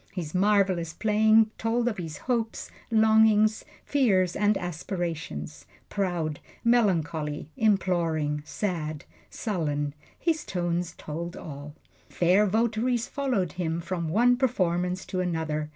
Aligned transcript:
His 0.13 0.33
marvelous 0.33 0.93
playing 0.93 1.51
told 1.59 1.87
of 1.87 1.99
his 1.99 2.17
hopes, 2.17 2.71
longings, 2.89 3.63
fears 3.85 4.35
and 4.35 4.57
aspirations 4.57 5.67
proud, 5.89 6.39
melancholy, 6.63 7.51
imploring, 7.55 8.41
sad, 8.43 9.05
sullen 9.29 9.93
his 10.17 10.43
tones 10.43 10.95
told 10.97 11.37
all. 11.37 11.75
Fair 12.09 12.47
votaries 12.47 13.05
followed 13.07 13.51
him 13.51 13.79
from 13.79 14.09
one 14.09 14.37
performance 14.37 15.05
to 15.05 15.19
another. 15.19 15.69